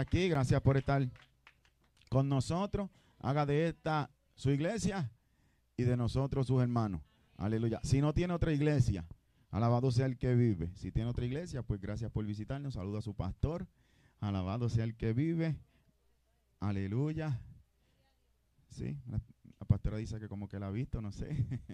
[0.00, 1.08] aquí, gracias por estar
[2.08, 2.90] con nosotros.
[3.18, 5.10] Haga de esta su iglesia
[5.76, 7.02] y de nosotros sus hermanos.
[7.36, 7.80] Aleluya.
[7.82, 9.06] Si no tiene otra iglesia,
[9.50, 10.70] alabado sea el que vive.
[10.74, 12.74] Si tiene otra iglesia, pues gracias por visitarnos.
[12.74, 13.66] Saluda a su pastor.
[14.20, 15.56] Alabado sea el que vive.
[16.60, 17.40] Aleluya.
[18.68, 19.20] Sí, la,
[19.66, 21.28] pastora dice que como que la ha visto, no sé.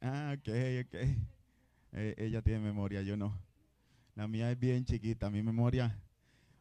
[0.00, 0.48] ah, ok,
[0.86, 0.94] ok.
[1.92, 3.49] Eh, ella tiene memoria, yo no.
[4.20, 5.98] La mía es bien chiquita, mi memoria.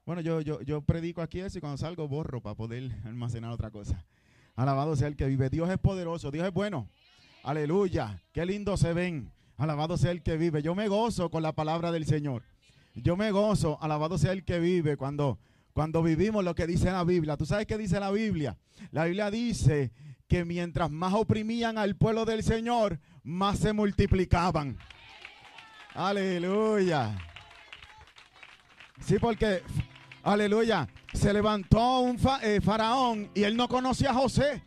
[0.06, 3.70] Bueno, yo, yo, yo predico aquí eso y cuando salgo borro para poder almacenar otra
[3.70, 4.06] cosa.
[4.56, 5.50] Alabado sea el que vive.
[5.50, 6.88] Dios es poderoso, Dios es bueno.
[7.44, 8.24] Aleluya.
[8.32, 9.34] Qué lindo se ven.
[9.58, 10.62] Alabado sea el que vive.
[10.62, 12.44] Yo me gozo con la palabra del Señor.
[12.96, 15.38] Yo me gozo, alabado sea el que vive cuando,
[15.74, 17.36] cuando vivimos lo que dice la Biblia.
[17.36, 18.56] ¿Tú sabes qué dice la Biblia?
[18.92, 19.92] La Biblia dice
[20.30, 24.78] que mientras más oprimían al pueblo del Señor, más se multiplicaban.
[25.94, 27.18] Aleluya.
[29.06, 29.64] Sí, porque,
[30.24, 34.64] aleluya, se levantó un eh, faraón y él no conocía a José,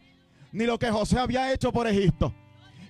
[0.53, 2.35] ni lo que José había hecho por Egipto.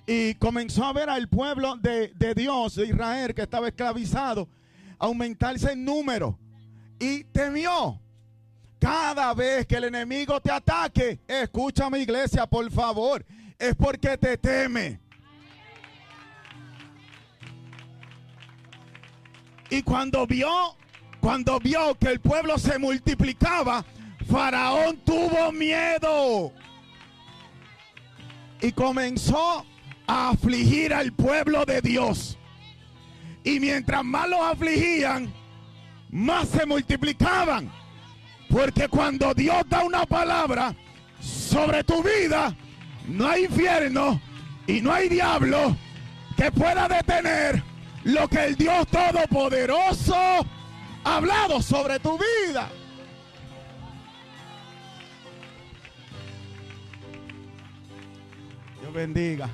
[0.05, 4.49] Y comenzó a ver al pueblo de, de Dios, de Israel, que estaba esclavizado,
[4.99, 6.37] aumentarse en número.
[6.99, 7.99] Y temió.
[8.79, 13.25] Cada vez que el enemigo te ataque, escúchame iglesia, por favor,
[13.57, 14.99] es porque te teme.
[19.69, 20.75] Y cuando vio,
[21.23, 23.85] cuando vio que el pueblo se multiplicaba,
[24.29, 26.51] Faraón tuvo miedo.
[28.59, 29.65] Y comenzó
[30.05, 32.37] a afligir al pueblo de Dios.
[33.41, 35.33] Y mientras más los afligían,
[36.11, 37.71] más se multiplicaban.
[38.49, 40.75] Porque cuando Dios da una palabra
[41.21, 42.53] sobre tu vida,
[43.07, 44.19] no hay infierno
[44.67, 45.73] y no hay diablo
[46.35, 47.63] que pueda detener
[48.03, 50.45] lo que el Dios Todopoderoso
[51.03, 52.69] hablado sobre tu vida.
[58.81, 59.49] Dios bendiga.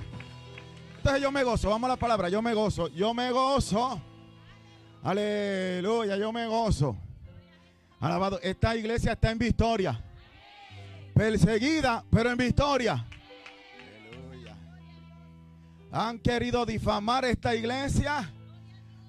[0.98, 4.02] Entonces yo me gozo, vamos a la palabra, yo me gozo, yo me gozo.
[5.04, 6.98] Aleluya, yo me gozo.
[8.00, 10.04] Alabado, esta iglesia está en victoria.
[11.14, 13.06] Perseguida, pero en victoria.
[14.12, 14.56] Aleluya.
[15.92, 18.34] Han querido difamar esta iglesia.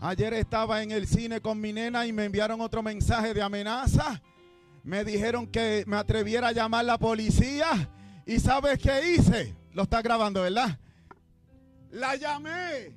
[0.03, 4.23] Ayer estaba en el cine con mi nena y me enviaron otro mensaje de amenaza.
[4.83, 7.91] Me dijeron que me atreviera a llamar la policía.
[8.25, 9.55] ¿Y sabes qué hice?
[9.75, 10.79] Lo está grabando, ¿verdad?
[11.91, 12.95] La llamé.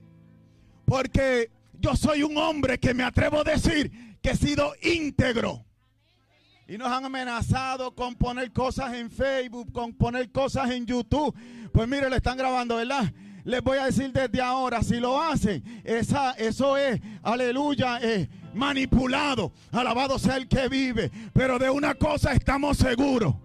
[0.85, 5.65] Porque yo soy un hombre que me atrevo a decir que he sido íntegro.
[6.69, 11.35] Y nos han amenazado con poner cosas en Facebook, con poner cosas en YouTube.
[11.73, 13.11] Pues mire, le están grabando, ¿verdad?
[13.43, 19.51] Les voy a decir desde ahora, si lo hacen, esa, eso es, aleluya, eh, manipulado.
[19.71, 21.11] Alabado sea el que vive.
[21.33, 23.35] Pero de una cosa estamos seguros,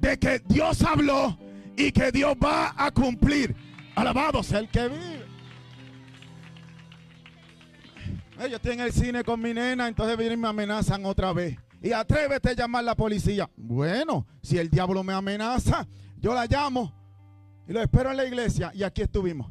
[0.00, 1.38] de que Dios habló
[1.76, 3.54] y que Dios va a cumplir.
[3.94, 5.24] Alabado sea el que vive.
[8.40, 11.32] Eh, Yo estoy en el cine con mi nena, entonces vienen y me amenazan otra
[11.34, 11.56] vez.
[11.82, 13.50] Y atrévete a llamar a la policía.
[13.56, 15.86] Bueno, si el diablo me amenaza,
[16.18, 17.03] yo la llamo
[17.66, 19.50] y lo espero en la iglesia y aquí estuvimos.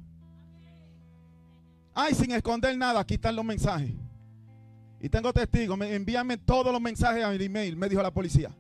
[1.96, 3.94] Ay, sin esconder nada, aquí están los mensajes.
[5.00, 8.56] Y tengo testigos, me, envíame todos los mensajes a mi email, me dijo la policía.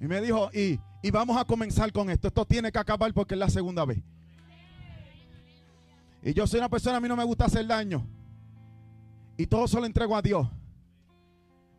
[0.00, 2.28] Y me dijo, y, y vamos a comenzar con esto.
[2.28, 4.02] Esto tiene que acabar porque es la segunda vez.
[6.22, 8.06] Y yo soy una persona, a mí no me gusta hacer daño.
[9.36, 10.48] Y todo se lo entrego a Dios.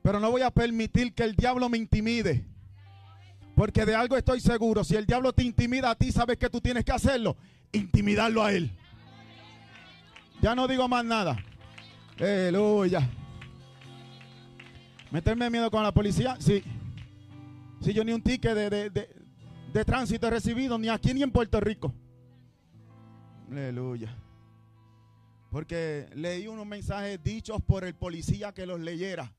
[0.02, 2.46] Pero no voy a permitir que el diablo me intimide.
[3.56, 4.84] Porque de algo estoy seguro.
[4.84, 7.36] Si el diablo te intimida a ti, sabes que tú tienes que hacerlo.
[7.72, 8.72] Intimidarlo a él.
[10.42, 11.38] Ya no digo más nada.
[12.18, 13.08] Aleluya.
[15.12, 16.38] ¿Meterme miedo con la policía?
[16.40, 16.64] Sí.
[17.82, 19.10] Si yo ni un ticket de, de- de-
[19.74, 21.94] de tránsito he recibido, ni aquí ni en Puerto Rico.
[23.50, 24.16] Aleluya.
[25.50, 29.34] Porque leí unos mensajes dichos por el policía que los leyera.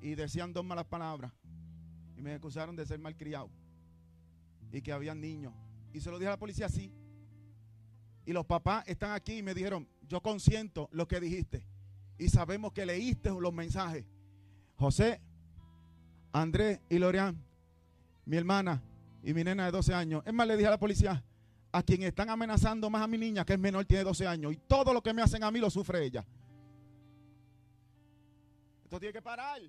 [0.00, 1.32] Y decían dos malas palabras.
[2.16, 3.50] Y me acusaron de ser malcriado.
[4.72, 5.52] Y que habían niños.
[5.92, 6.92] Y se lo dije a la policía así.
[8.24, 11.64] Y los papás están aquí y me dijeron, yo consiento lo que dijiste.
[12.18, 14.04] Y sabemos que leíste los mensajes.
[14.76, 15.20] José,
[16.32, 17.42] Andrés y Lorian,
[18.24, 18.82] mi hermana
[19.22, 20.22] y mi nena de 12 años.
[20.26, 21.22] Es más, le dije a la policía,
[21.72, 24.52] a quien están amenazando más a mi niña, que es menor, tiene 12 años.
[24.52, 26.26] Y todo lo que me hacen a mí lo sufre ella.
[28.84, 29.60] Esto tiene que parar.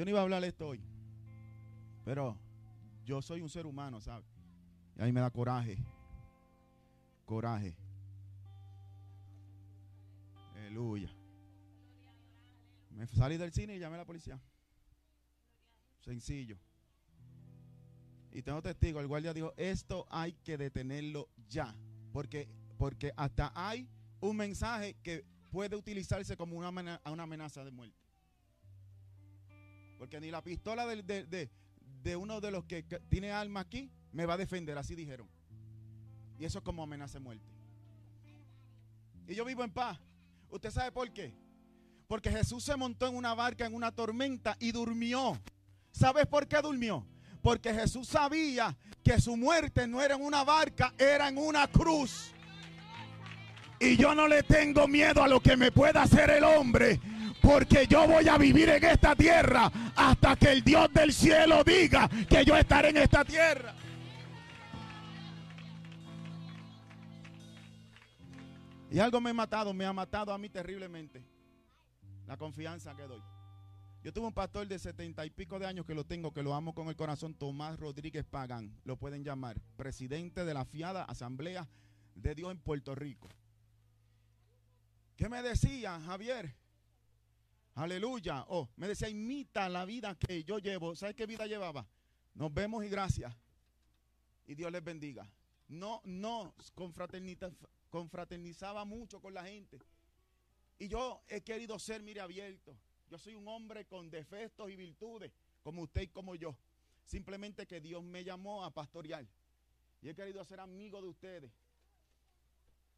[0.00, 0.80] Yo no iba a hablar esto hoy,
[2.06, 2.34] pero
[3.04, 4.24] yo soy un ser humano, ¿sabes?
[4.96, 5.76] Y a mí me da coraje,
[7.26, 7.76] coraje.
[10.54, 11.14] Aleluya.
[12.92, 14.40] Me salí del cine y llamé a la policía.
[15.98, 16.56] Sencillo.
[18.32, 21.76] Y tengo testigo, el guardia dijo, esto hay que detenerlo ya,
[22.10, 22.48] porque,
[22.78, 23.86] porque hasta hay
[24.20, 26.68] un mensaje que puede utilizarse como una
[27.04, 28.09] amenaza de muerte.
[30.00, 31.48] Porque ni la pistola de,
[32.02, 35.28] de, uno de los que tiene alma aquí me va a defender, así dijeron.
[36.38, 37.44] Y eso es como amenaza de muerte.
[39.28, 39.98] Y yo vivo en paz.
[40.48, 41.34] ¿Usted sabe por qué?
[42.08, 45.38] Porque Jesús se montó en una barca en una tormenta y durmió.
[45.92, 47.06] ¿Sabes por qué durmió?
[47.42, 48.74] Porque Jesús sabía
[49.04, 52.32] que su muerte no era en una barca, era en una cruz.
[53.78, 56.98] Y yo no le tengo miedo a lo que me pueda hacer el hombre.
[57.40, 62.08] Porque yo voy a vivir en esta tierra hasta que el Dios del cielo diga
[62.28, 63.74] que yo estaré en esta tierra.
[68.90, 71.22] Y algo me ha matado, me ha matado a mí terriblemente.
[72.26, 73.22] La confianza que doy.
[74.02, 76.54] Yo tuve un pastor de setenta y pico de años que lo tengo, que lo
[76.54, 81.68] amo con el corazón, Tomás Rodríguez Pagán, lo pueden llamar, presidente de la FIADA Asamblea
[82.14, 83.28] de Dios en Puerto Rico.
[85.16, 86.54] ¿Qué me decía Javier?
[87.74, 88.44] Aleluya.
[88.48, 90.94] Oh, me decía, imita la vida que yo llevo.
[90.96, 91.86] ¿Sabes qué vida llevaba?
[92.34, 93.34] Nos vemos y gracias.
[94.46, 95.30] Y Dios les bendiga.
[95.68, 96.54] No, no,
[97.90, 99.78] confraternizaba mucho con la gente.
[100.78, 102.76] Y yo he querido ser, mire, abierto.
[103.08, 105.32] Yo soy un hombre con defectos y virtudes,
[105.62, 106.56] como usted y como yo.
[107.04, 109.26] Simplemente que Dios me llamó a pastorear.
[110.02, 111.52] Y he querido ser amigo de ustedes.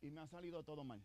[0.01, 1.03] Y me ha salido todo mal.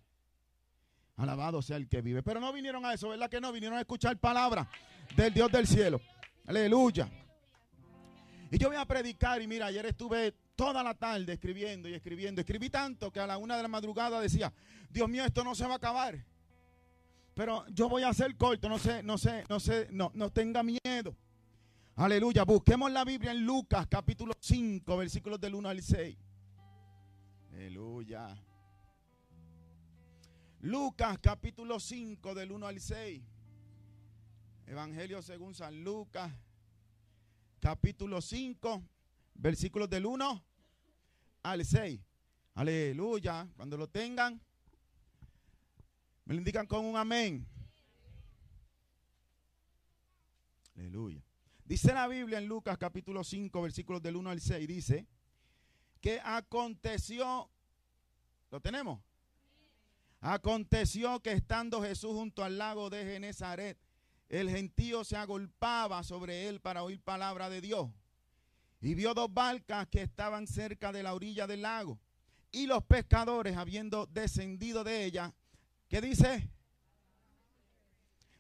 [1.18, 2.22] Alabado sea el que vive.
[2.24, 3.52] Pero no vinieron a eso, ¿verdad que no?
[3.52, 4.70] Vinieron a escuchar palabra
[5.16, 6.00] del Dios del cielo.
[6.46, 7.10] Aleluya.
[8.52, 12.40] Y yo voy a predicar y mira, ayer estuve toda la tarde escribiendo y escribiendo.
[12.40, 14.54] Escribí tanto que a la una de la madrugada decía,
[14.90, 16.24] Dios mío, esto no se va a acabar.
[17.34, 20.64] Pero yo voy a hacer corto, no sé, no sé, no sé, no, no tenga
[20.64, 21.16] miedo.
[21.96, 22.44] Aleluya.
[22.44, 26.18] Busquemos la Biblia en Lucas capítulo 5, versículos del 1 al 6.
[27.54, 28.36] Aleluya.
[30.62, 33.22] Lucas capítulo 5 del 1 al 6.
[34.66, 36.34] Evangelio según San Lucas
[37.60, 38.84] capítulo 5
[39.36, 40.44] versículos del 1
[41.44, 42.00] al 6.
[42.56, 43.48] Aleluya.
[43.56, 44.42] Cuando lo tengan,
[46.26, 47.48] me lo indican con un amén.
[50.76, 51.24] Aleluya.
[51.66, 55.06] Dice la Biblia en Lucas capítulo 5, versículos del 1 al 6, dice
[56.02, 57.50] que aconteció,
[58.50, 59.07] ¿lo tenemos?
[60.20, 63.78] Aconteció que estando Jesús junto al lago de Genezaret,
[64.30, 67.90] el gentío se agolpaba sobre él para oír palabra de Dios.
[68.82, 72.00] Y vio dos barcas que estaban cerca de la orilla del lago.
[72.52, 75.34] Y los pescadores, habiendo descendido de ellas,
[75.88, 76.50] ¿Qué dice?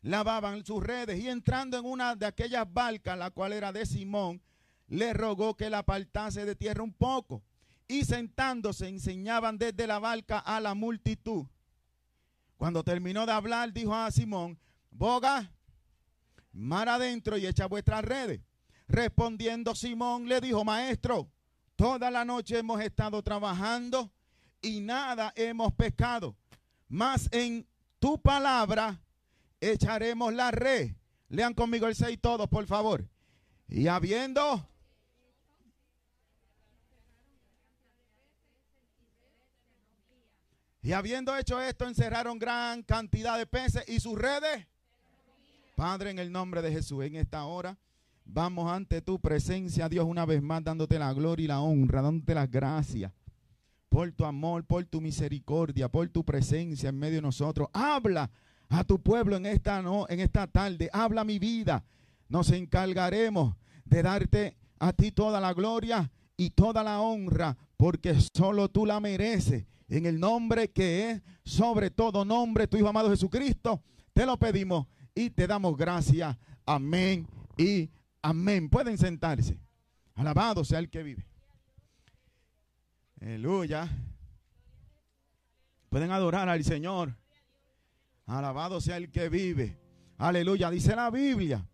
[0.02, 4.42] Lavaban sus redes y entrando en una de aquellas barcas, la cual era de Simón,
[4.88, 7.44] le rogó que la apartase de tierra un poco.
[7.88, 11.46] Y sentándose enseñaban desde la barca a la multitud.
[12.58, 14.60] Cuando terminó de hablar, dijo a Simón,
[14.90, 15.52] boga
[16.52, 18.42] mar adentro y echa vuestras redes.
[18.88, 21.30] Respondiendo Simón le dijo, maestro,
[21.76, 24.12] toda la noche hemos estado trabajando
[24.62, 26.36] y nada hemos pescado
[26.90, 27.68] más en
[28.00, 29.02] tu palabra
[29.60, 30.92] echaremos la red.
[31.30, 33.08] Lean conmigo el 6 todos, por favor.
[33.68, 34.68] Y habiendo...
[40.88, 44.68] Y habiendo hecho esto, encerraron gran cantidad de peces y sus redes.
[45.76, 47.78] Padre, en el nombre de Jesús, en esta hora
[48.24, 52.34] vamos ante tu presencia, Dios, una vez más, dándote la gloria y la honra, dándote
[52.34, 53.12] las gracias
[53.90, 57.68] por tu amor, por tu misericordia, por tu presencia en medio de nosotros.
[57.74, 58.32] Habla
[58.70, 60.90] a tu pueblo en esta, no, en esta tarde.
[60.94, 61.84] Habla mi vida.
[62.30, 68.70] Nos encargaremos de darte a ti toda la gloria y toda la honra, porque solo
[68.70, 69.66] tú la mereces.
[69.90, 73.82] En el nombre que es sobre todo nombre, tu Hijo amado Jesucristo,
[74.14, 76.38] te lo pedimos y te damos gracias.
[76.66, 77.28] Amén
[77.58, 77.90] y
[78.22, 78.70] amén.
[78.70, 79.58] Pueden sentarse.
[80.16, 81.26] Alabado sea el que vive.
[83.22, 83.90] Aleluya.
[85.90, 87.16] Pueden adorar al Señor.
[88.26, 89.80] Alabado sea el que vive.
[90.18, 90.70] Aleluya.
[90.70, 91.66] Dice la Biblia.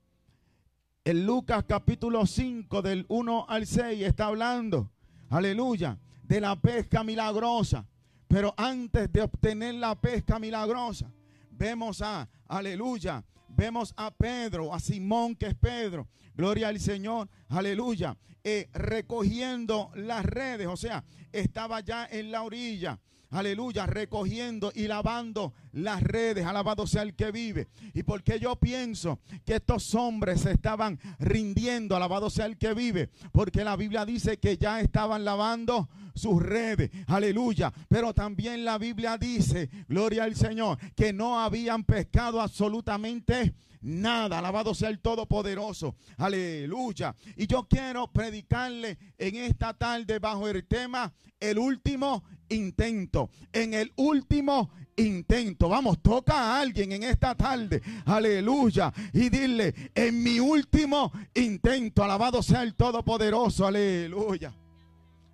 [1.04, 4.92] En Lucas capítulo 5 del 1 al 6 está hablando.
[5.30, 5.98] Aleluya.
[6.22, 7.88] De la pesca milagrosa.
[8.34, 11.08] Pero antes de obtener la pesca milagrosa,
[11.52, 18.18] vemos a, aleluya, vemos a Pedro, a Simón que es Pedro, gloria al Señor, aleluya,
[18.44, 23.00] eh, recogiendo las redes, o sea, estaba ya en la orilla,
[23.30, 27.68] aleluya, recogiendo y lavando las redes, alabado sea el que vive.
[27.94, 33.12] Y porque yo pienso que estos hombres se estaban rindiendo, alabado sea el que vive,
[33.32, 37.74] porque la Biblia dice que ya estaban lavando sus redes, aleluya.
[37.90, 43.54] Pero también la Biblia dice, gloria al Señor, que no habían pescado absolutamente
[43.84, 44.40] nada.
[44.40, 45.96] Alabado sea el Todopoderoso.
[46.18, 47.16] Aleluya.
[47.36, 53.30] Y yo quiero predicarle en esta tarde bajo el tema el último intento.
[53.52, 55.70] En el último intento.
[55.70, 57.82] Vamos, toca a alguien en esta tarde.
[58.06, 58.92] Aleluya.
[59.14, 62.04] Y dile, en mi último intento.
[62.04, 63.68] Alabado sea el Todopoderoso.
[63.68, 64.54] Aleluya.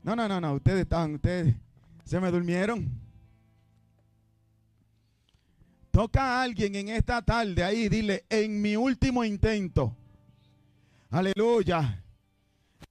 [0.03, 0.53] No, no, no, no.
[0.53, 1.56] Ustedes están, ustedes
[2.06, 2.89] se me durmieron.
[5.91, 9.96] Toca a alguien en esta tarde ahí, dile, en mi último intento.
[11.12, 12.03] Aleluya.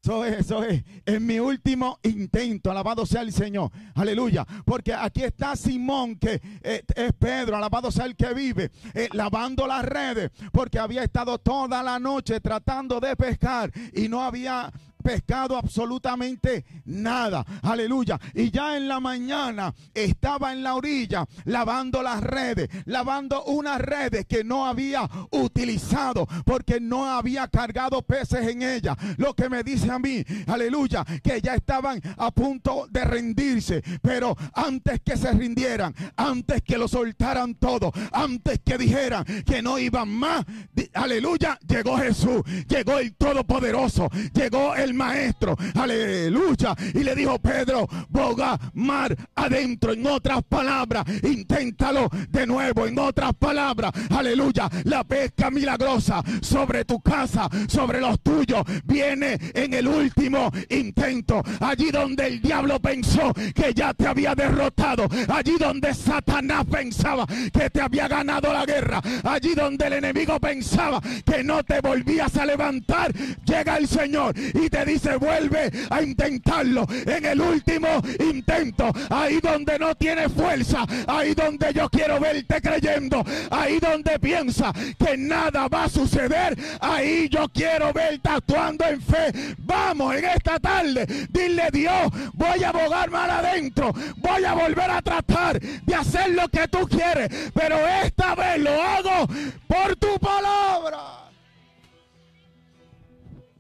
[0.02, 0.84] Eso es, eso es.
[1.06, 3.70] En mi último intento, alabado sea el Señor.
[3.94, 4.46] Aleluya.
[4.64, 9.66] Porque aquí está Simón, que eh, es Pedro, alabado sea el que vive, eh, lavando
[9.66, 10.30] las redes.
[10.52, 14.72] Porque había estado toda la noche tratando de pescar y no había
[15.08, 17.42] pescado absolutamente nada.
[17.62, 18.20] Aleluya.
[18.34, 24.26] Y ya en la mañana estaba en la orilla lavando las redes, lavando unas redes
[24.26, 28.94] que no había utilizado porque no había cargado peces en ella.
[29.16, 33.82] Lo que me dice a mí, aleluya, que ya estaban a punto de rendirse.
[34.02, 39.78] Pero antes que se rindieran, antes que lo soltaran todo, antes que dijeran que no
[39.78, 40.44] iban más,
[40.92, 46.74] aleluya, llegó Jesús, llegó el Todopoderoso, llegó el maestro, aleluya.
[46.92, 49.92] Y le dijo Pedro, boga mar adentro.
[49.92, 52.86] En otras palabras, inténtalo de nuevo.
[52.86, 54.68] En otras palabras, aleluya.
[54.84, 61.42] La pesca milagrosa sobre tu casa, sobre los tuyos, viene en el último intento.
[61.60, 65.08] Allí donde el diablo pensó que ya te había derrotado.
[65.28, 69.00] Allí donde Satanás pensaba que te había ganado la guerra.
[69.24, 73.12] Allí donde el enemigo pensaba que no te volvías a levantar.
[73.44, 78.90] Llega el Señor y te dice, vuelve a intentarlo en el último intento.
[79.11, 85.16] Ahí donde no tiene fuerza, ahí donde yo quiero verte creyendo, ahí donde piensa que
[85.16, 89.54] nada va a suceder, ahí yo quiero verte actuando en fe.
[89.59, 95.02] Vamos en esta tarde, dile Dios, voy a abogar mal adentro, voy a volver a
[95.02, 99.28] tratar de hacer lo que tú quieres, pero esta vez lo hago
[99.66, 101.17] por tu palabra.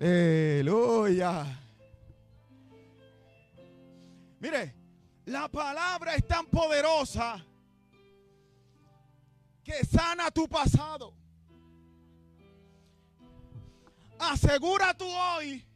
[0.00, 1.44] Aleluya.
[4.38, 4.74] Mire,
[5.26, 7.44] la palabra es tan poderosa
[9.64, 11.14] que sana tu pasado.
[14.20, 15.66] Asegura tu hoy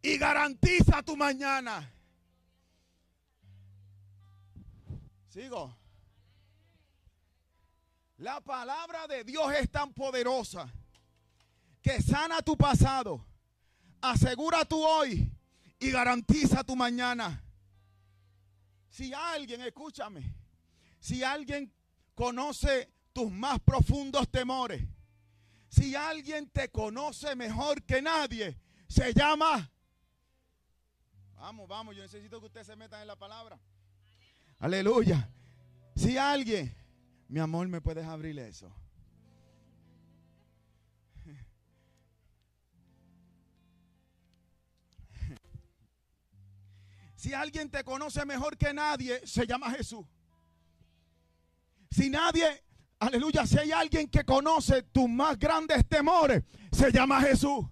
[0.00, 1.92] y garantiza tu mañana.
[5.28, 5.76] Sigo.
[8.18, 10.72] La palabra de Dios es tan poderosa
[11.82, 13.26] que sana tu pasado,
[14.00, 15.30] asegura tu hoy
[15.78, 17.42] y garantiza tu mañana.
[18.88, 20.34] Si alguien, escúchame,
[21.00, 21.72] si alguien
[22.14, 24.82] conoce tus más profundos temores,
[25.68, 28.58] si alguien te conoce mejor que nadie,
[28.88, 29.70] se llama...
[31.34, 33.58] Vamos, vamos, yo necesito que ustedes se metan en la palabra.
[34.60, 35.28] Aleluya.
[35.96, 36.72] Si alguien,
[37.26, 38.72] mi amor, ¿me puedes abrir eso?
[47.22, 50.04] Si alguien te conoce mejor que nadie, se llama Jesús.
[51.88, 52.64] Si nadie,
[52.98, 57.64] aleluya, si hay alguien que conoce tus más grandes temores, se llama Jesús.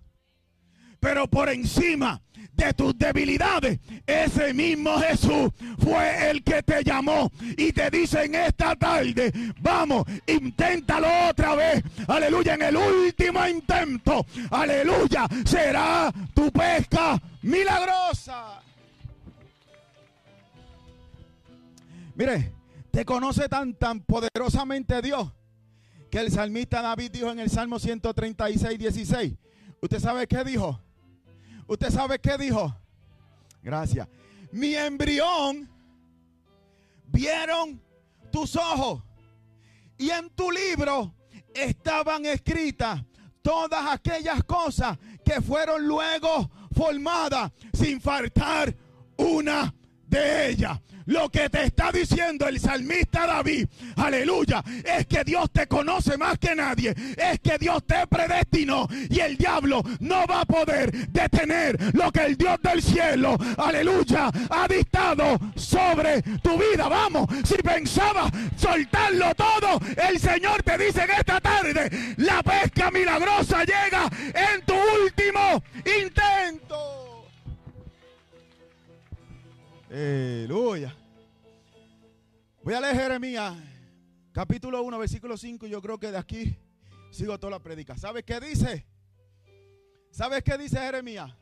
[1.00, 7.73] Pero por encima de tus debilidades, ese mismo Jesús fue el que te llamó y
[7.73, 11.83] te dice en esta tarde, vamos, inténtalo otra vez.
[12.07, 18.62] Aleluya, en el último intento, aleluya, será tu pesca milagrosa.
[22.21, 22.53] Mire,
[22.91, 25.33] te conoce tan, tan poderosamente Dios
[26.11, 29.39] que el salmista David dijo en el Salmo 136, 16.
[29.81, 30.79] ¿Usted sabe qué dijo?
[31.67, 32.77] ¿Usted sabe qué dijo?
[33.62, 34.07] Gracias.
[34.53, 35.67] Mi embrión
[37.07, 37.81] vieron
[38.31, 39.03] tus ojos
[39.97, 41.15] y en tu libro
[41.55, 43.03] estaban escritas
[43.41, 48.77] todas aquellas cosas que fueron luego formadas sin faltar
[49.17, 49.75] una
[50.07, 50.79] de ellas.
[51.11, 56.38] Lo que te está diciendo el salmista David, aleluya, es que Dios te conoce más
[56.38, 56.95] que nadie.
[57.17, 62.26] Es que Dios te predestinó y el diablo no va a poder detener lo que
[62.26, 66.87] el Dios del cielo, aleluya, ha dictado sobre tu vida.
[66.88, 73.64] Vamos, si pensaba soltarlo todo, el Señor te dice en esta tarde, la pesca milagrosa
[73.64, 77.26] llega en tu último intento.
[79.90, 81.00] Aleluya.
[82.62, 83.57] Voy a leer Jeremías,
[84.33, 85.67] capítulo 1, versículo 5.
[85.67, 86.59] Yo creo que de aquí
[87.11, 87.97] sigo toda la predica.
[87.97, 88.87] ¿Sabes qué dice?
[90.11, 91.35] ¿Sabes qué dice Jeremías?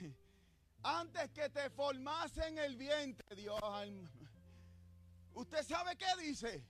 [0.82, 3.60] Antes que te formase en el vientre, Dios.
[5.34, 6.64] ¿Usted sabe qué dice?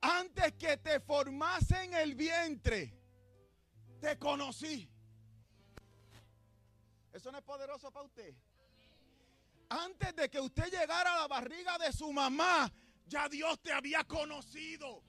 [0.00, 2.98] Antes que te formase en el vientre,
[4.00, 4.88] te conocí.
[7.12, 8.34] ¿Eso no es poderoso para usted?
[9.72, 12.70] Antes de que usted llegara a la barriga de su mamá,
[13.06, 15.02] ya Dios te había conocido.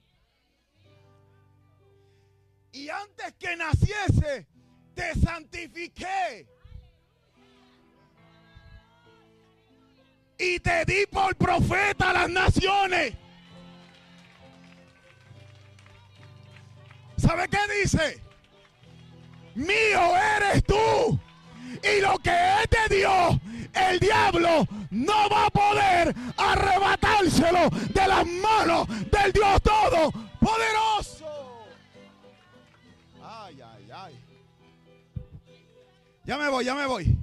[2.72, 4.48] Y antes que naciese,
[4.96, 6.48] te santifiqué.
[10.38, 13.16] Y te di por profeta a las naciones.
[17.18, 18.24] ¿Sabe qué dice?
[19.56, 21.20] Mío eres tú.
[21.82, 23.40] Y lo que es de Dios,
[23.74, 31.26] el diablo no va a poder arrebatárselo de las manos del Dios Todopoderoso.
[33.22, 34.20] Ay, ay, ay.
[36.26, 37.18] Ya me voy, ya me voy.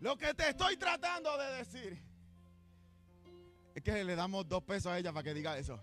[0.00, 1.98] Lo que te estoy tratando de decir
[3.74, 5.80] es que le damos dos pesos a ella para que diga eso.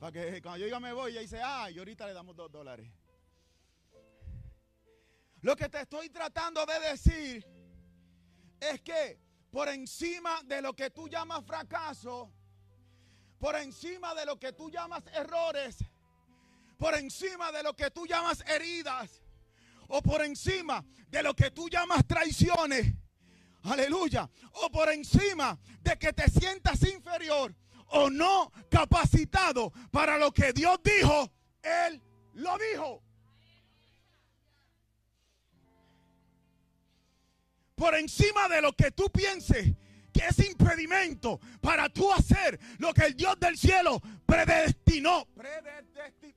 [0.00, 2.50] Para que cuando yo diga me voy, ella dice, ah, y ahorita le damos dos
[2.50, 2.88] dólares.
[5.42, 7.46] Lo que te estoy tratando de decir
[8.60, 9.18] es que
[9.50, 12.32] por encima de lo que tú llamas fracaso,
[13.38, 15.76] por encima de lo que tú llamas errores,
[16.76, 19.22] por encima de lo que tú llamas heridas,
[19.88, 22.92] o por encima de lo que tú llamas traiciones,
[23.62, 27.54] aleluya, o por encima de que te sientas inferior
[27.90, 31.30] o no capacitado para lo que Dios dijo,
[31.62, 32.02] Él
[32.34, 33.07] lo dijo.
[37.78, 39.72] Por encima de lo que tú pienses
[40.12, 45.28] que es impedimento para tú hacer lo que el Dios del cielo predestinó.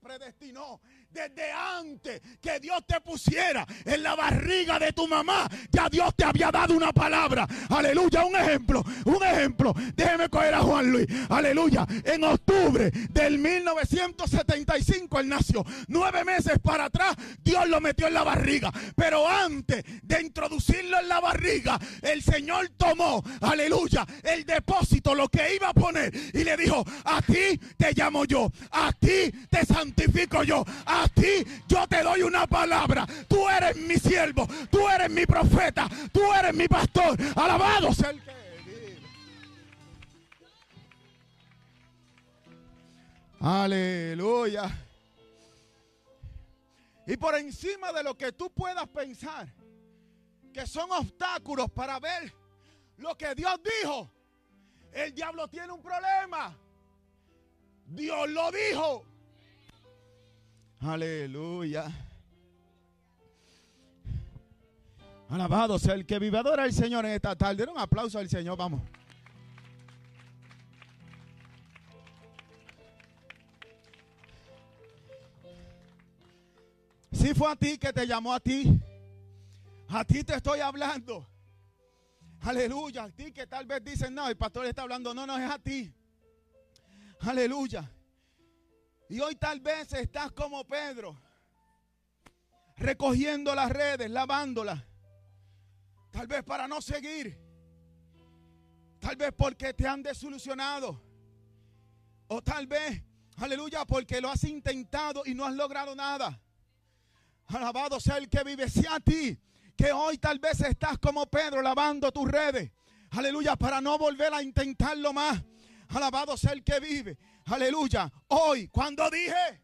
[0.01, 0.79] Predestinó
[1.13, 6.23] desde antes que Dios te pusiera en la barriga de tu mamá, ya Dios te
[6.25, 7.47] había dado una palabra.
[7.69, 9.73] Aleluya, un ejemplo, un ejemplo.
[9.95, 11.07] Déjeme coger a Juan Luis.
[11.29, 15.65] Aleluya, en octubre del 1975 él nació.
[15.87, 18.71] Nueve meses para atrás, Dios lo metió en la barriga.
[18.95, 25.55] Pero antes de introducirlo en la barriga, el Señor tomó, aleluya, el depósito, lo que
[25.55, 30.43] iba a poner y le dijo, a ti te llamo yo, a ti te santifico
[30.43, 30.63] yo,
[31.09, 33.05] ti yo te doy una palabra.
[33.27, 37.17] Tú eres mi siervo, tú eres mi profeta, tú eres mi pastor.
[37.35, 38.31] Alabado sea el que
[43.41, 44.69] Aleluya.
[47.07, 49.47] Y por encima de lo que tú puedas pensar,
[50.53, 52.31] que son obstáculos para ver
[52.97, 54.11] lo que Dios dijo,
[54.91, 56.55] el diablo tiene un problema.
[57.87, 59.05] Dios lo dijo.
[60.81, 61.91] Aleluya.
[65.29, 66.37] Alabado sea el que vive.
[66.37, 67.65] Adora al Señor en esta tarde.
[67.71, 68.57] Un aplauso al Señor.
[68.57, 68.81] Vamos.
[77.11, 78.81] Si fue a ti que te llamó a ti.
[79.89, 81.27] A ti te estoy hablando.
[82.41, 83.03] Aleluya.
[83.03, 85.13] A ti que tal vez dicen, no, el pastor está hablando.
[85.13, 85.93] No, no, es a ti.
[87.19, 87.87] Aleluya.
[89.11, 91.19] Y hoy tal vez estás como Pedro,
[92.77, 94.81] recogiendo las redes, lavándolas.
[96.11, 97.37] Tal vez para no seguir.
[99.01, 101.03] Tal vez porque te han desilusionado.
[102.27, 103.03] O tal vez,
[103.35, 106.41] aleluya, porque lo has intentado y no has logrado nada.
[107.47, 108.69] Alabado sea el que vive.
[108.69, 109.37] Sea a ti
[109.75, 112.71] que hoy tal vez estás como Pedro lavando tus redes.
[113.09, 115.43] Aleluya, para no volver a intentarlo más.
[115.89, 117.17] Alabado sea el que vive.
[117.51, 118.09] Aleluya.
[118.29, 119.61] Hoy, cuando dije,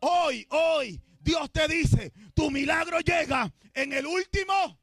[0.00, 4.78] hoy, hoy, Dios te dice, tu milagro llega en el último.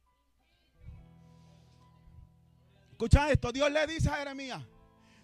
[2.91, 4.63] Escucha esto, Dios le dice a Jeremías,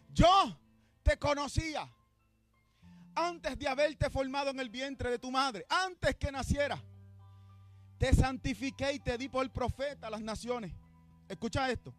[0.09, 0.57] yo
[1.03, 1.87] te conocía
[3.15, 6.83] antes de haberte formado en el vientre de tu madre, antes que naciera.
[7.99, 10.73] Te santifiqué y te di por profeta a las naciones.
[11.29, 11.93] Escucha esto.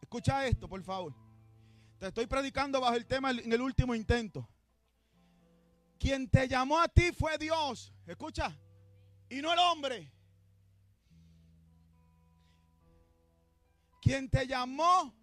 [0.00, 1.23] Escucha esto, por favor.
[2.04, 4.46] Te estoy predicando bajo el tema en el último intento.
[5.98, 7.94] Quien te llamó a ti fue Dios.
[8.06, 8.54] Escucha.
[9.30, 10.12] Y no el hombre.
[14.02, 15.14] Quien te llamó,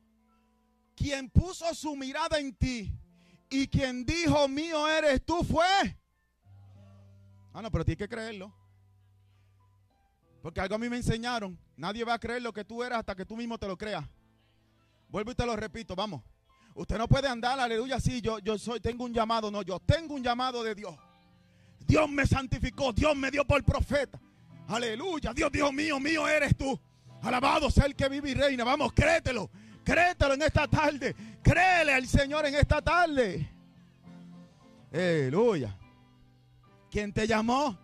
[0.96, 2.91] quien puso su mirada en ti
[3.48, 5.96] y quien dijo mío eres tú fue.
[7.54, 8.52] Ah, no, pero tienes que creerlo.
[10.41, 11.60] Porque algo a mí me enseñaron.
[11.78, 14.04] Nadie va a creer lo que tú eres hasta que tú mismo te lo creas.
[15.10, 16.24] Vuelvo y te lo repito, vamos.
[16.74, 20.16] Usted no puede andar, aleluya, sí, yo, yo soy, tengo un llamado, no, yo tengo
[20.16, 20.96] un llamado de Dios.
[21.86, 24.20] Dios me santificó, Dios me dio por profeta.
[24.68, 26.80] Aleluya, Dios, Dios mío, mío eres tú.
[27.22, 28.64] Alabado sea el que vive y reina.
[28.64, 29.50] Vamos, créetelo,
[29.84, 31.16] créetelo en esta tarde.
[31.44, 33.50] Créele al Señor en esta tarde.
[34.94, 35.78] Aleluya.
[36.90, 37.78] Quien te llamó,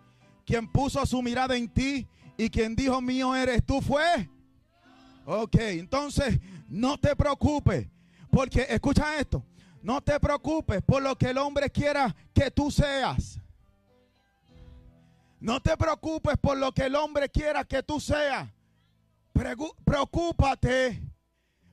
[0.44, 4.28] quien puso su mirada en ti y quien dijo mío eres tú fue.
[5.26, 7.86] Ok, entonces no te preocupes.
[8.30, 9.44] Porque escucha esto.
[9.82, 13.40] No te preocupes por lo que el hombre quiera que tú seas.
[15.40, 18.48] No te preocupes por lo que el hombre quiera que tú seas.
[19.84, 21.00] Preocúpate.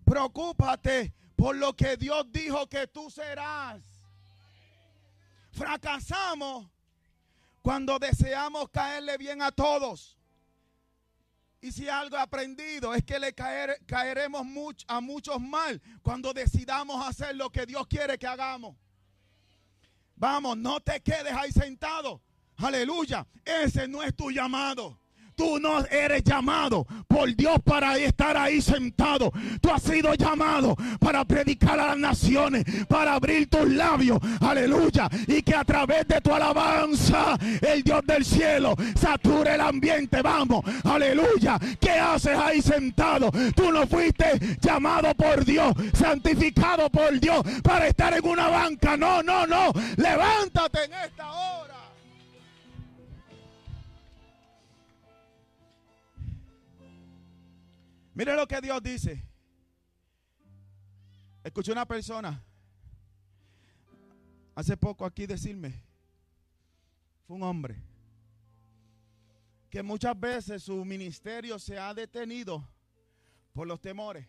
[0.06, 3.82] Preocúpate por lo que Dios dijo que tú serás.
[5.52, 6.68] Fracasamos
[7.62, 10.18] cuando deseamos caerle bien a todos.
[11.66, 14.46] Y si algo he aprendido es que le caeremos
[14.88, 18.76] a muchos mal cuando decidamos hacer lo que Dios quiere que hagamos.
[20.16, 22.22] Vamos, no te quedes ahí sentado.
[22.58, 23.26] Aleluya.
[23.44, 25.00] Ese no es tu llamado.
[25.36, 29.34] Tú no eres llamado por Dios para estar ahí sentado.
[29.60, 34.18] Tú has sido llamado para predicar a las naciones, para abrir tus labios.
[34.40, 35.10] Aleluya.
[35.28, 40.22] Y que a través de tu alabanza, el Dios del cielo sature el ambiente.
[40.22, 40.64] Vamos.
[40.86, 41.60] Aleluya.
[41.82, 43.30] ¿Qué haces ahí sentado?
[43.54, 48.96] Tú no fuiste llamado por Dios, santificado por Dios para estar en una banca.
[48.96, 49.74] No, no, no.
[49.98, 51.75] Levántate en esta hora.
[58.16, 59.22] Mire lo que Dios dice.
[61.44, 62.42] Escuché una persona
[64.56, 65.84] hace poco aquí decirme,
[67.28, 67.76] fue un hombre,
[69.70, 72.66] que muchas veces su ministerio se ha detenido
[73.52, 74.26] por los temores.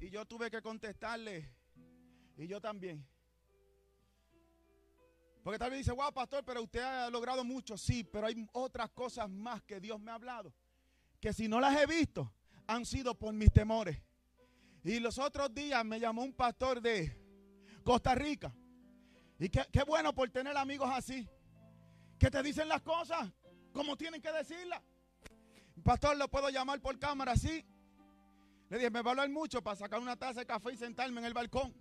[0.00, 1.48] Y yo tuve que contestarle,
[2.36, 3.06] y yo también.
[5.44, 7.78] Porque tal vez dice, wow, pastor, pero usted ha logrado mucho.
[7.78, 10.52] Sí, pero hay otras cosas más que Dios me ha hablado
[11.20, 12.32] que si no las he visto,
[12.66, 14.00] han sido por mis temores.
[14.82, 17.14] Y los otros días me llamó un pastor de
[17.84, 18.54] Costa Rica.
[19.38, 21.28] Y qué, bueno por tener amigos así,
[22.18, 23.30] que te dicen las cosas
[23.72, 24.82] como tienen que decirlas.
[25.82, 27.64] Pastor, lo puedo llamar por cámara así.
[28.68, 31.20] Le dije, me va a hablar mucho para sacar una taza de café y sentarme
[31.20, 31.74] en el balcón.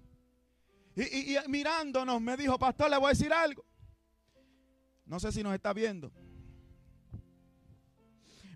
[0.96, 3.66] Y, y mirándonos me dijo, pastor, le voy a decir algo.
[5.06, 6.12] No sé si nos está viendo.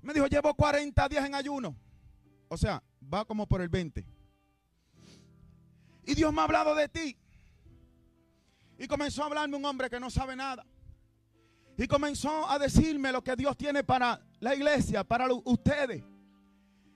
[0.03, 1.75] Me dijo, llevo 40 días en ayuno.
[2.49, 4.05] O sea, va como por el 20.
[6.05, 7.17] Y Dios me ha hablado de ti.
[8.77, 10.65] Y comenzó a hablarme un hombre que no sabe nada.
[11.77, 16.03] Y comenzó a decirme lo que Dios tiene para la iglesia, para ustedes.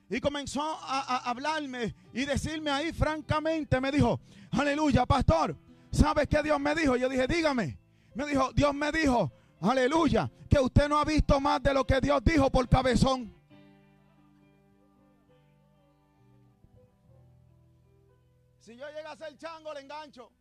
[0.09, 4.19] Y comenzó a, hablarme y decirme ahí francamente, me dijo,
[4.51, 5.57] aleluya, pastor,
[5.91, 6.95] ¿sabes qué Dios me dijo?
[6.95, 7.77] Yo dije, dígame.
[8.13, 10.29] Me dijo, Dios me dijo, Aleluya.
[10.49, 13.33] Que usted no ha visto más de lo que Dios dijo por cabezón.
[18.59, 20.31] Si yo llego a ser chango, le engancho.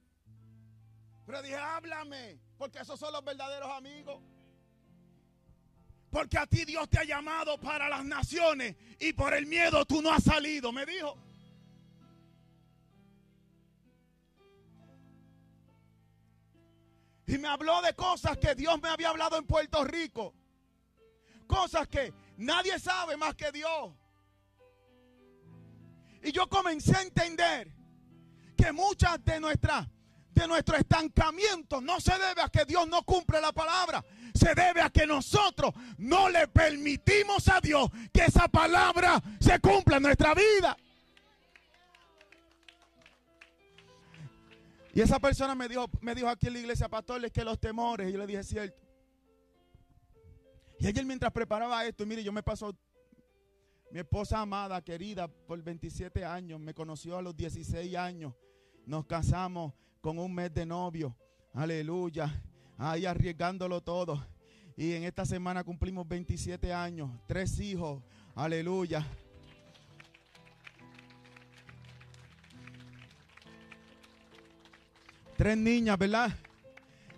[1.27, 4.21] Pero dije, háblame, porque esos son los verdaderos amigos.
[6.11, 10.01] Porque a ti Dios te ha llamado para las naciones y por el miedo tú
[10.01, 11.17] no has salido, me dijo.
[17.27, 20.35] Y me habló de cosas que Dios me había hablado en Puerto Rico.
[21.47, 23.93] Cosas que nadie sabe más que Dios.
[26.23, 27.73] Y yo comencé a entender
[28.57, 29.87] que muchas de nuestras
[30.37, 34.83] de nuestro estancamiento no se debe a que Dios no cumple la palabra, se debe
[34.83, 40.35] a que nosotros no le permitimos a Dios que esa palabra se cumpla en nuestra
[40.35, 40.77] vida.
[44.97, 47.61] Y esa persona me dijo, me dijo aquí en la iglesia, pastor, es que los
[47.61, 48.81] temores, y yo le dije, cierto.
[50.81, 52.75] Y ayer mientras preparaba esto, mire, yo me pasó,
[53.91, 58.33] mi esposa amada, querida, por 27 años, me conoció a los 16 años,
[58.87, 61.15] nos casamos con un mes de novio,
[61.53, 62.43] aleluya,
[62.79, 64.27] ahí arriesgándolo todo.
[64.79, 68.03] Y en esta semana cumplimos 27 años, tres hijos,
[68.37, 69.03] Aleluya.
[75.37, 76.33] Tres niñas, ¿verdad?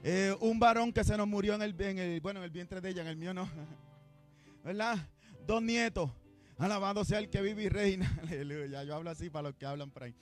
[0.02, 2.80] Eh, un varón que se nos murió en el, en el, bueno, en el vientre
[2.80, 3.48] de ella, en el mío no.
[4.64, 5.08] ¿Verdad?
[5.46, 6.10] Dos nietos.
[6.56, 8.12] Alabado sea el que vive y reina.
[8.22, 8.82] Aleluya.
[8.82, 10.14] Yo hablo así para los que hablan por ahí.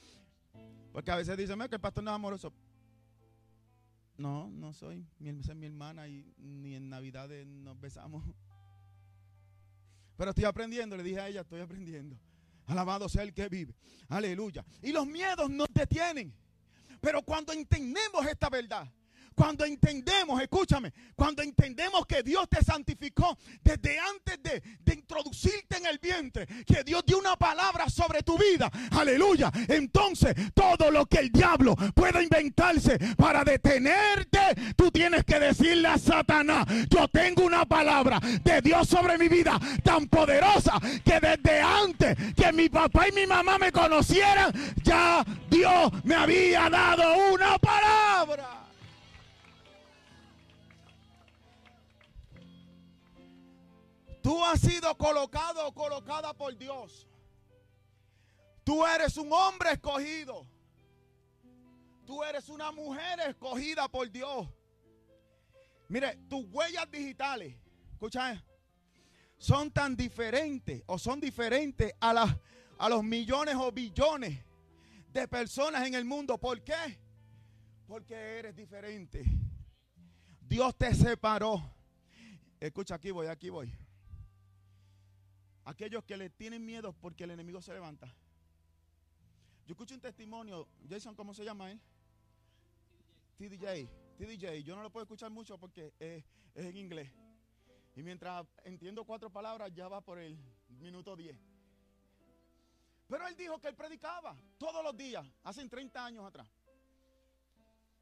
[0.92, 2.52] Porque a veces dicen que el pastor no es amoroso.
[4.18, 5.06] No, no soy.
[5.18, 8.24] Mi, es mi hermana y ni en Navidad nos besamos.
[10.18, 12.18] Pero estoy aprendiendo, le dije a ella, estoy aprendiendo.
[12.66, 13.74] Alabado sea el que vive.
[14.08, 14.64] Aleluya.
[14.82, 16.34] Y los miedos nos detienen.
[17.00, 18.86] Pero cuando entendemos esta verdad,
[19.36, 24.62] cuando entendemos, escúchame, cuando entendemos que Dios te santificó desde antes de,
[24.96, 29.52] introducirte en el vientre, que Dios dio una palabra sobre tu vida, aleluya.
[29.68, 34.40] Entonces, todo lo que el diablo pueda inventarse para detenerte,
[34.74, 39.60] tú tienes que decirle a Satanás, yo tengo una palabra de Dios sobre mi vida
[39.84, 44.50] tan poderosa que desde antes que mi papá y mi mamá me conocieran,
[44.82, 48.65] ya Dios me había dado una palabra.
[54.26, 57.06] Tú has sido colocado o colocada por Dios.
[58.64, 60.44] Tú eres un hombre escogido.
[62.04, 64.48] Tú eres una mujer escogida por Dios.
[65.86, 67.54] Mire, tus huellas digitales,
[67.92, 68.44] escucha,
[69.38, 72.36] son tan diferentes o son diferentes a, las,
[72.78, 74.44] a los millones o billones
[75.12, 76.36] de personas en el mundo.
[76.36, 76.98] ¿Por qué?
[77.86, 79.24] Porque eres diferente.
[80.40, 81.62] Dios te separó.
[82.58, 83.85] Escucha, aquí voy, aquí voy.
[85.66, 88.06] Aquellos que le tienen miedo porque el enemigo se levanta.
[89.66, 91.80] Yo escucho un testimonio, Jason, ¿cómo se llama él?
[93.36, 93.88] TDJ.
[94.16, 94.62] TDJ.
[94.62, 96.24] Yo no lo puedo escuchar mucho porque es,
[96.54, 97.10] en inglés.
[97.96, 101.36] Y mientras entiendo cuatro palabras, ya va por el minuto 10.
[103.08, 106.48] Pero él dijo que él predicaba todos los días, hace 30 años atrás.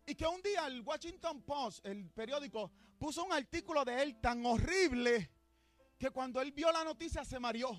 [0.04, 4.44] Y que un día el Washington Post, el periódico, puso un artículo de él tan
[4.44, 5.30] horrible
[5.98, 7.70] que cuando él vio la noticia se mareó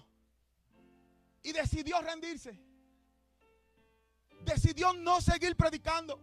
[1.44, 2.60] y decidió rendirse.
[4.44, 6.20] Decidió no seguir predicando.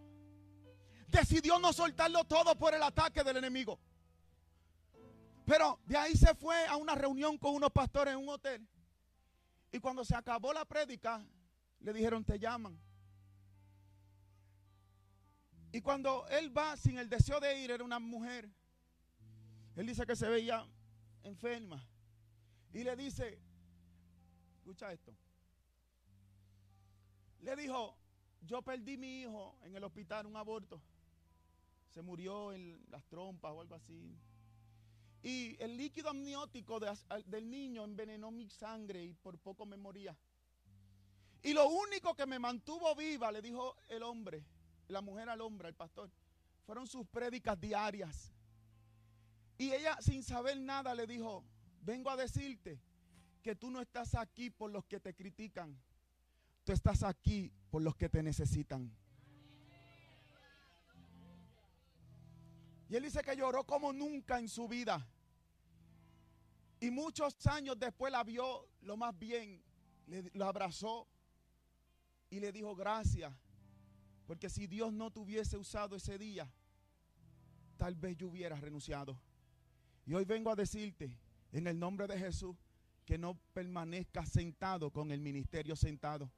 [1.09, 3.79] Decidió no soltarlo todo por el ataque del enemigo.
[5.45, 8.67] Pero de ahí se fue a una reunión con unos pastores en un hotel.
[9.71, 11.25] Y cuando se acabó la prédica,
[11.81, 12.79] le dijeron, te llaman.
[15.73, 18.49] Y cuando él va sin el deseo de ir, era una mujer.
[19.75, 20.67] Él dice que se veía
[21.25, 21.87] enferma.
[22.73, 23.39] Y le dice,
[24.57, 25.15] escucha esto.
[27.41, 27.97] Le dijo,
[28.41, 30.81] yo perdí mi hijo en el hospital, un aborto.
[31.91, 34.17] Se murió en las trompas o algo así.
[35.23, 40.17] Y el líquido amniótico del niño envenenó mi sangre y por poco me moría.
[41.43, 44.45] Y lo único que me mantuvo viva, le dijo el hombre,
[44.89, 46.11] la mujer al hombre, al pastor,
[46.65, 48.33] fueron sus prédicas diarias.
[49.62, 51.44] Y ella, sin saber nada, le dijo,
[51.83, 52.81] vengo a decirte
[53.44, 55.81] que tú no estás aquí por los que te critican.
[56.64, 58.92] Tú estás aquí por los que te necesitan.
[62.88, 65.09] Y él dice que lloró como nunca en su vida.
[66.81, 69.62] Y muchos años después la vio lo más bien,
[70.09, 71.07] le, lo abrazó
[72.31, 73.33] y le dijo gracias.
[74.27, 76.53] Porque si Dios no te hubiese usado ese día,
[77.77, 79.16] tal vez yo hubiera renunciado.
[80.07, 81.17] Y hoy vengo a decirte,
[81.53, 82.57] en el nombre de Jesús,
[83.05, 86.31] que no permanezcas sentado con el ministerio sentado.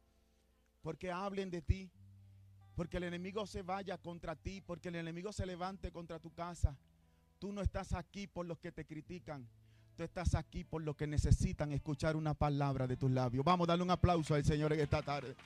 [0.83, 1.91] Porque hablen de ti.
[2.75, 4.61] Porque el enemigo se vaya contra ti.
[4.61, 6.77] Porque el enemigo se levante contra tu casa.
[7.39, 9.47] Tú no estás aquí por los que te critican.
[9.97, 13.45] Tú estás aquí por los que necesitan escuchar una palabra de tus labios.
[13.45, 15.37] Vamos a darle un aplauso al Señor en esta tarde.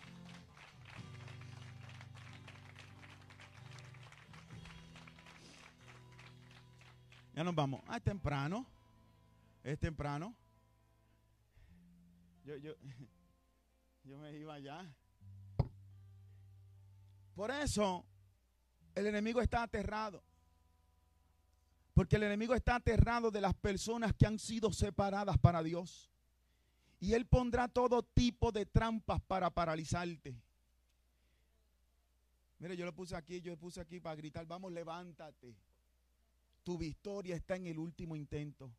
[7.38, 7.80] Ya nos vamos.
[7.86, 8.66] Ah, es temprano.
[9.62, 10.34] Es temprano.
[12.44, 12.74] Yo, yo,
[14.02, 14.84] yo me iba allá.
[17.36, 18.04] Por eso
[18.92, 20.20] el enemigo está aterrado.
[21.94, 26.10] Porque el enemigo está aterrado de las personas que han sido separadas para Dios.
[26.98, 30.34] Y él pondrá todo tipo de trampas para paralizarte.
[32.58, 35.54] Mire, yo lo puse aquí, yo lo puse aquí para gritar, vamos, levántate.
[36.68, 38.70] Tu victoria está en el último intento.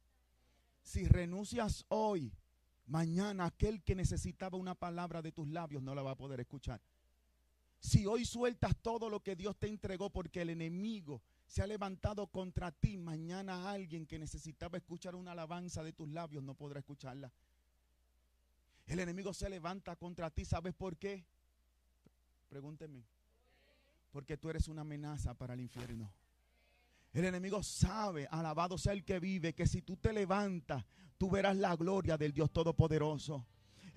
[0.84, 2.32] Si renuncias hoy,
[2.86, 6.80] mañana aquel que necesitaba una palabra de tus labios no la va a poder escuchar.
[7.80, 12.28] Si hoy sueltas todo lo que Dios te entregó porque el enemigo se ha levantado
[12.28, 17.32] contra ti, mañana alguien que necesitaba escuchar una alabanza de tus labios no podrá escucharla.
[18.86, 20.46] El enemigo se levanta contra ti.
[20.46, 21.26] ¿Sabes por qué?
[22.50, 23.02] Pregúnteme.
[24.12, 26.08] Porque tú eres una amenaza para el infierno.
[27.12, 30.86] El enemigo sabe, alabado sea el que vive, que si tú te levantas,
[31.18, 33.48] tú verás la gloria del Dios Todopoderoso.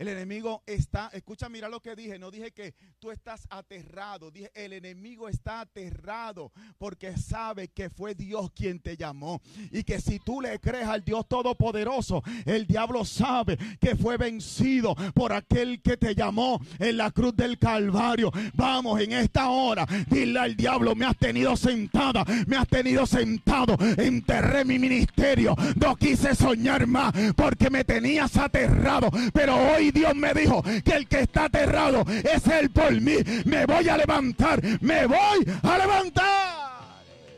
[0.03, 4.51] El enemigo está, escucha, mira lo que dije, no dije que tú estás aterrado, dije,
[4.53, 10.19] el enemigo está aterrado porque sabe que fue Dios quien te llamó y que si
[10.19, 15.97] tú le crees al Dios Todopoderoso, el diablo sabe que fue vencido por aquel que
[15.97, 18.33] te llamó en la cruz del Calvario.
[18.55, 23.77] Vamos, en esta hora, dile al diablo, me has tenido sentada, me has tenido sentado,
[23.97, 30.33] enterré mi ministerio, no quise soñar más porque me tenías aterrado, pero hoy Dios me
[30.35, 33.17] dijo que el que está aterrado es Él por mí.
[33.45, 36.73] Me voy a levantar, me voy a levantar.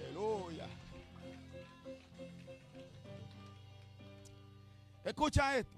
[0.06, 0.66] Aleluya.
[5.04, 5.76] Escucha esto.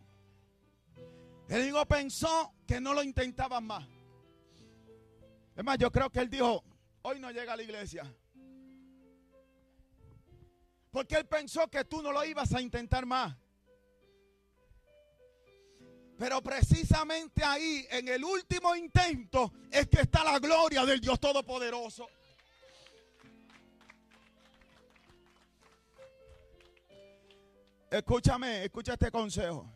[1.49, 3.87] El hijo pensó que no lo intentaban más.
[5.55, 6.63] Es más, yo creo que él dijo,
[7.03, 8.05] hoy no llega a la iglesia.
[10.91, 13.37] Porque él pensó que tú no lo ibas a intentar más.
[16.19, 22.09] Pero precisamente ahí, en el último intento, es que está la gloria del Dios Todopoderoso.
[27.91, 29.71] Escúchame, escucha este consejo.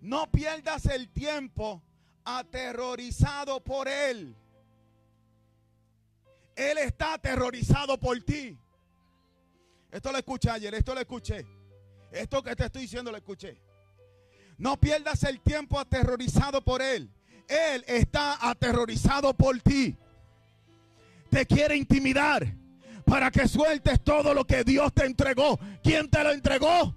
[0.00, 1.82] No pierdas el tiempo
[2.24, 4.36] aterrorizado por Él.
[6.54, 8.56] Él está aterrorizado por ti.
[9.90, 11.44] Esto lo escuché ayer, esto lo escuché.
[12.10, 13.60] Esto que te estoy diciendo lo escuché.
[14.62, 17.10] No pierdas el tiempo aterrorizado por Él.
[17.48, 19.96] Él está aterrorizado por ti.
[21.30, 22.46] Te quiere intimidar
[23.04, 25.58] para que sueltes todo lo que Dios te entregó.
[25.82, 26.94] ¿Quién te lo entregó?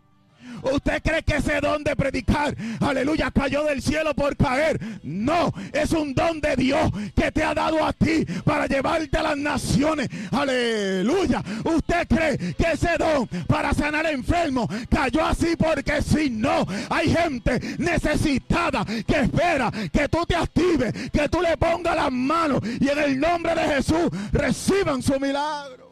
[0.71, 4.79] ¿Usted cree que ese don de predicar, aleluya, cayó del cielo por caer?
[5.03, 9.23] No, es un don de Dios que te ha dado a ti para llevarte a
[9.23, 10.09] las naciones.
[10.31, 11.43] Aleluya.
[11.63, 17.59] ¿Usted cree que ese don para sanar enfermos cayó así porque si no, hay gente
[17.77, 22.99] necesitada que espera que tú te actives, que tú le pongas las manos y en
[22.99, 25.84] el nombre de Jesús reciban su milagro.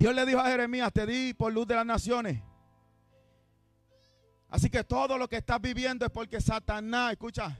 [0.00, 2.42] Dios le dijo a Jeremías, te di por luz de las naciones.
[4.48, 7.58] Así que todo lo que estás viviendo es porque Satanás, escucha,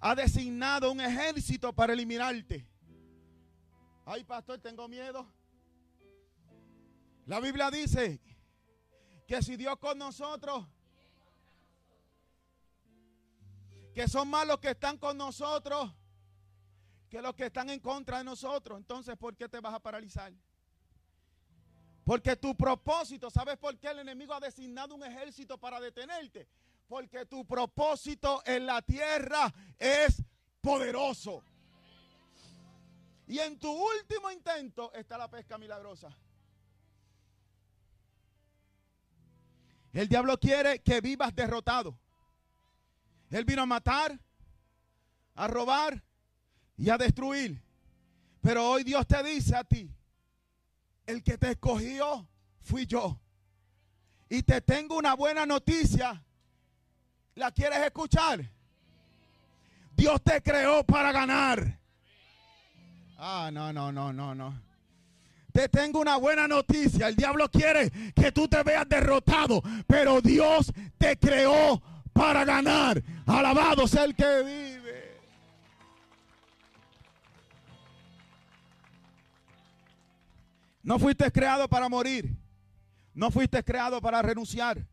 [0.00, 2.66] ha designado un ejército para eliminarte.
[4.04, 5.24] Ay, pastor, tengo miedo.
[7.24, 8.20] La Biblia dice
[9.28, 10.66] que si Dios con nosotros,
[13.94, 15.92] que son más los que están con nosotros
[17.12, 18.78] que los que están en contra de nosotros.
[18.78, 20.32] Entonces, ¿por qué te vas a paralizar?
[22.04, 26.48] Porque tu propósito, ¿sabes por qué el enemigo ha designado un ejército para detenerte?
[26.88, 30.22] Porque tu propósito en la tierra es
[30.62, 31.44] poderoso.
[33.26, 36.16] Y en tu último intento está la pesca milagrosa.
[39.92, 41.98] El diablo quiere que vivas derrotado.
[43.28, 44.18] Él vino a matar,
[45.34, 46.02] a robar
[46.82, 47.62] y a destruir.
[48.40, 49.88] Pero hoy Dios te dice a ti,
[51.06, 52.26] el que te escogió
[52.60, 53.20] fui yo.
[54.28, 56.24] Y te tengo una buena noticia.
[57.36, 58.50] ¿La quieres escuchar?
[59.94, 61.78] Dios te creó para ganar.
[63.16, 64.60] Ah, no, no, no, no, no.
[65.52, 67.06] Te tengo una buena noticia.
[67.06, 69.62] El diablo quiere que tú te veas derrotado.
[69.86, 71.80] Pero Dios te creó
[72.12, 73.00] para ganar.
[73.24, 74.81] Alabado sea el que vive.
[80.82, 82.36] No fuiste creado para morir.
[83.14, 84.86] No fuiste creado para renunciar.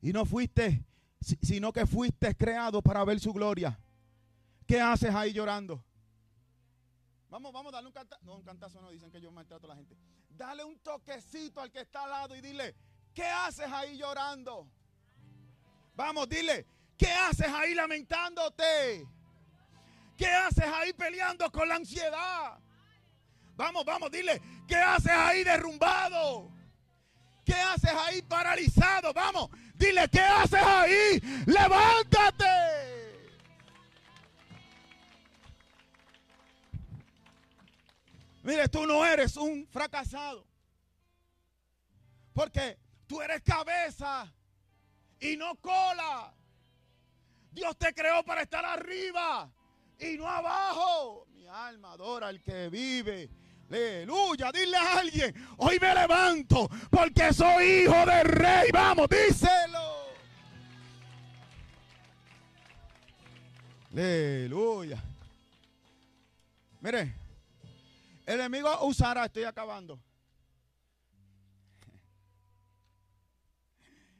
[0.00, 0.84] Y no fuiste,
[1.20, 3.78] sino que fuiste creado para ver su gloria.
[4.66, 5.84] ¿Qué haces ahí llorando?
[7.28, 8.24] Vamos, vamos, dale un cantazo.
[8.24, 9.96] No, un cantazo no, dicen que yo maltrato a la gente.
[10.28, 12.74] Dale un toquecito al que está al lado y dile,
[13.14, 14.68] ¿qué haces ahí llorando?
[15.94, 19.08] Vamos, dile, ¿qué haces ahí lamentándote?
[20.16, 22.58] ¿Qué haces ahí peleando con la ansiedad?
[23.56, 26.50] Vamos, vamos, dile, ¿qué haces ahí derrumbado?
[27.44, 29.12] ¿Qué haces ahí paralizado?
[29.14, 31.20] Vamos, dile, ¿qué haces ahí?
[31.46, 32.44] Levántate.
[38.42, 40.46] Mire, tú no eres un fracasado.
[42.32, 44.32] Porque tú eres cabeza
[45.18, 46.34] y no cola.
[47.50, 49.50] Dios te creó para estar arriba
[49.98, 51.26] y no abajo.
[51.30, 53.30] Mi alma adora al que vive.
[53.68, 58.70] Aleluya, dile a alguien, hoy me levanto porque soy hijo del rey.
[58.72, 59.96] Vamos, díselo.
[63.92, 65.02] Aleluya.
[66.80, 67.14] Mire,
[68.24, 69.98] el enemigo usará, estoy acabando.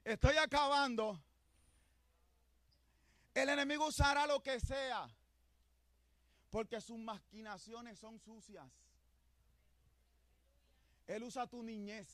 [0.03, 1.21] Estoy acabando.
[3.35, 5.09] El enemigo usará lo que sea.
[6.51, 8.65] Porque sus maquinaciones son sucias.
[11.07, 12.09] Él usa tu niñez.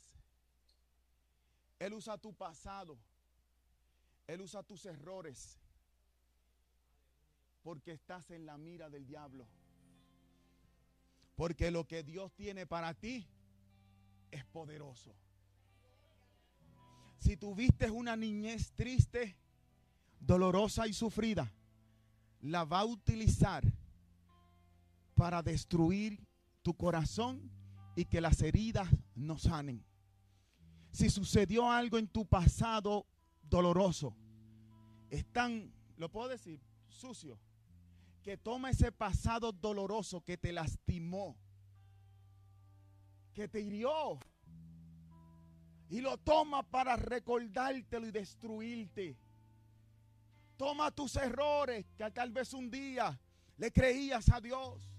[1.78, 2.98] Él usa tu pasado.
[4.26, 5.58] Él usa tus errores.
[7.62, 9.46] Porque estás en la mira del diablo.
[11.36, 13.26] Porque lo que Dios tiene para ti
[14.30, 15.14] es poderoso.
[17.18, 19.36] Si tuviste una niñez triste,
[20.18, 21.52] dolorosa y sufrida,
[22.40, 23.64] la va a utilizar
[25.14, 26.18] para destruir
[26.62, 27.50] tu corazón
[27.94, 29.84] y que las heridas no sanen.
[30.92, 33.06] Si sucedió algo en tu pasado
[33.42, 34.16] doloroso,
[35.10, 37.38] es tan, lo puedo decir, sucio,
[38.22, 41.36] que toma ese pasado doloroso que te lastimó,
[43.34, 44.18] que te hirió,
[45.88, 49.18] y lo toma para recordártelo y destruirte.
[50.56, 53.20] Toma tus errores, que tal vez un día
[53.58, 54.91] le creías a Dios.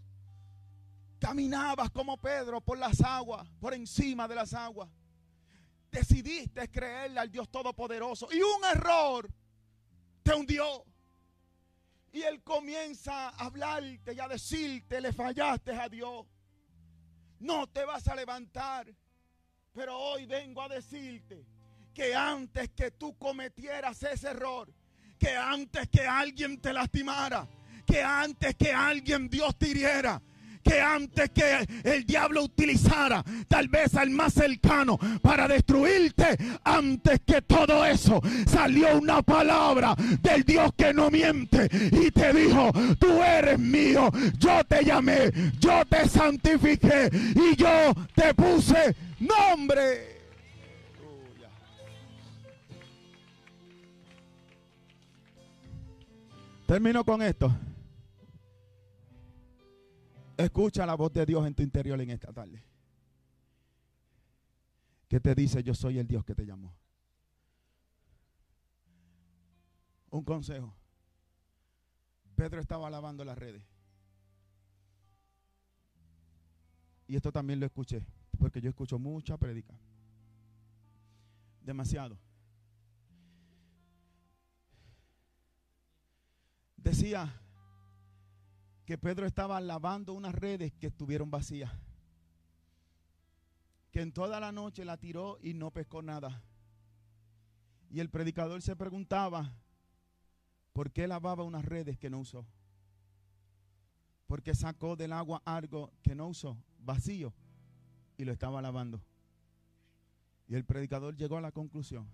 [1.24, 4.90] Caminabas como Pedro por las aguas, por encima de las aguas.
[5.90, 9.32] Decidiste creerle al Dios Todopoderoso y un error
[10.22, 10.84] te hundió.
[12.12, 16.26] Y Él comienza a hablarte y a decirte, le fallaste a Dios.
[17.40, 18.94] No te vas a levantar.
[19.74, 21.46] Pero hoy vengo a decirte
[21.94, 24.74] que antes que tú cometieras ese error,
[25.18, 27.48] que antes que alguien te lastimara,
[27.86, 30.22] que antes que alguien Dios te hiriera,
[30.64, 37.42] que antes que el diablo utilizara tal vez al más cercano para destruirte, antes que
[37.42, 43.60] todo eso salió una palabra del Dios que no miente y te dijo, tú eres
[43.60, 50.14] mío, yo te llamé, yo te santifiqué y yo te puse nombre.
[56.66, 57.52] Termino con esto.
[60.38, 62.64] Escucha la voz de Dios en tu interior en esta tarde.
[65.08, 66.76] Que te dice, yo soy el Dios que te llamó.
[70.10, 70.76] Un consejo.
[72.36, 73.64] Pedro estaba lavando las redes.
[77.08, 78.04] Y esto también lo escuché,
[78.40, 79.78] porque yo escucho mucha predica.
[81.62, 82.18] Demasiado.
[86.78, 87.43] Decía,
[88.86, 91.72] que Pedro estaba lavando unas redes que estuvieron vacías.
[93.92, 96.44] Que en toda la noche la tiró y no pescó nada.
[97.90, 99.56] Y el predicador se preguntaba,
[100.74, 102.46] ¿por qué lavaba unas redes que no usó?
[104.26, 107.34] Porque sacó del agua algo que no usó, vacío,
[108.18, 109.02] y lo estaba lavando.
[110.48, 112.08] Y el predicador llegó a la conclusión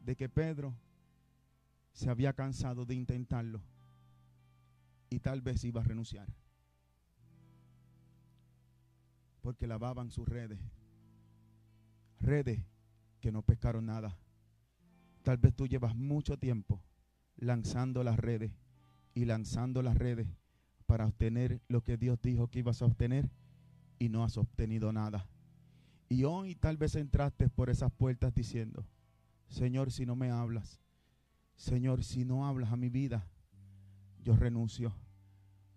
[0.00, 0.74] de que Pedro
[1.92, 3.62] se había cansado de intentarlo
[5.10, 6.28] y tal vez iba a renunciar.
[9.42, 10.58] Porque lavaban sus redes.
[12.20, 12.62] Redes
[13.20, 14.16] que no pescaron nada.
[15.22, 16.80] Tal vez tú llevas mucho tiempo
[17.36, 18.52] lanzando las redes
[19.14, 20.28] y lanzando las redes
[20.86, 23.30] para obtener lo que Dios dijo que ibas a obtener
[23.98, 25.26] y no has obtenido nada.
[26.08, 28.84] Y hoy tal vez entraste por esas puertas diciendo,
[29.48, 30.80] Señor, si no me hablas,
[31.56, 33.26] Señor, si no hablas a mi vida,
[34.24, 34.94] yo renuncio.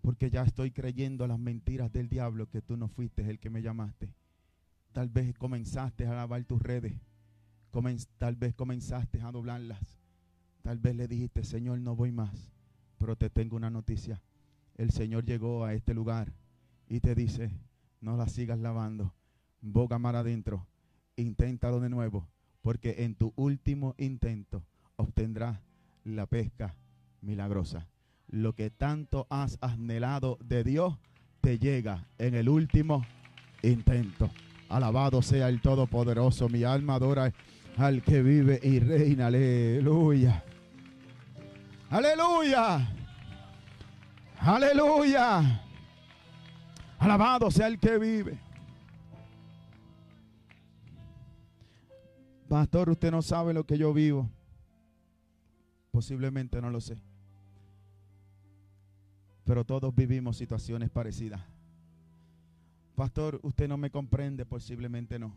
[0.02, 3.62] Porque ya estoy creyendo las mentiras del diablo que tú no fuiste el que me
[3.62, 4.14] llamaste.
[4.91, 6.94] Tal vez comenzaste a lavar tus redes.
[8.18, 9.98] tal vez comenzaste a doblarlas.
[10.62, 12.52] Tal vez le dijiste, Señor, no voy más.
[12.98, 14.22] Pero te tengo una noticia.
[14.76, 16.34] El Señor llegó a este lugar
[16.89, 17.52] y te dice,
[18.02, 19.14] no las sigas lavando.
[19.62, 20.68] Boga mar adentro.
[21.16, 22.28] Inténtalo de nuevo.
[22.62, 24.64] Porque en tu último intento
[24.98, 25.60] obtendrás
[26.04, 26.76] la pesca
[27.22, 27.88] milagrosa
[28.34, 30.97] lo que tanto has anhelado de Dios
[31.39, 33.05] te llega en el último
[33.61, 34.31] intento.
[34.69, 36.49] Alabado sea el Todopoderoso.
[36.49, 37.31] Mi alma adora
[37.77, 39.27] al que vive y reina.
[39.27, 40.43] Aleluya.
[41.91, 42.89] Aleluya.
[44.39, 45.61] Aleluya.
[46.97, 48.39] Alabado sea el que vive.
[52.49, 54.27] Pastor, usted no sabe lo que yo vivo.
[55.91, 57.12] Posiblemente no lo sé
[59.46, 61.41] pero todos vivimos situaciones parecidas.
[62.96, 65.36] Pastor, usted no me comprende, posiblemente no.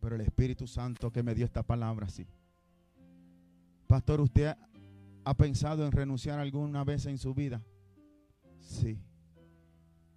[0.00, 2.26] Pero el Espíritu Santo que me dio esta palabra, sí.
[3.86, 4.56] Pastor, ¿usted
[5.24, 7.62] ha pensado en renunciar alguna vez en su vida?
[8.60, 8.98] Sí.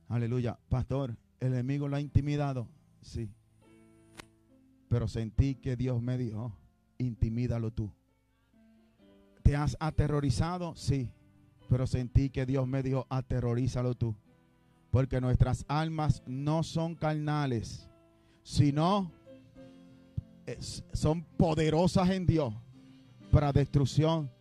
[0.09, 0.57] Aleluya.
[0.69, 2.67] Pastor, ¿el enemigo lo ha intimidado?
[3.01, 3.29] Sí.
[4.89, 6.53] Pero sentí que Dios me dijo,
[6.97, 7.91] intimídalo tú.
[9.43, 10.75] ¿Te has aterrorizado?
[10.75, 11.11] Sí.
[11.69, 14.15] Pero sentí que Dios me dijo, aterrorízalo tú.
[14.91, 17.89] Porque nuestras almas no son carnales,
[18.43, 19.11] sino
[20.93, 22.53] son poderosas en Dios
[23.31, 24.31] para destrucción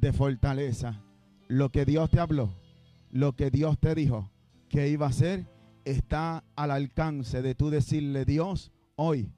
[0.00, 1.02] de fortaleza.
[1.48, 2.52] Lo que Dios te habló,
[3.10, 4.30] lo que Dios te dijo
[4.68, 5.46] que iba a hacer,
[5.84, 9.32] está al alcance de tú decirle, Dios, hoy